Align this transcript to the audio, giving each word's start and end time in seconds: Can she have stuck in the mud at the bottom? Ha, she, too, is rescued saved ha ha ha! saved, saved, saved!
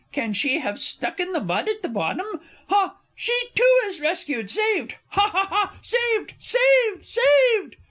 Can 0.11 0.33
she 0.33 0.57
have 0.57 0.79
stuck 0.79 1.19
in 1.19 1.31
the 1.31 1.39
mud 1.39 1.69
at 1.69 1.83
the 1.83 1.87
bottom? 1.87 2.25
Ha, 2.69 2.95
she, 3.13 3.37
too, 3.53 3.79
is 3.85 4.01
rescued 4.01 4.49
saved 4.49 4.95
ha 5.09 5.29
ha 5.29 5.45
ha! 5.47 5.77
saved, 5.83 6.33
saved, 6.39 7.05
saved! 7.05 7.75